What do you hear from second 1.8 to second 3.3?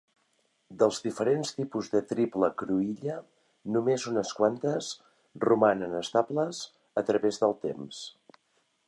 de triple cruïlla,